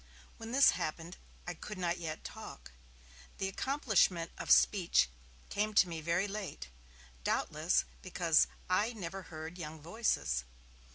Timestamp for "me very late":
5.87-6.69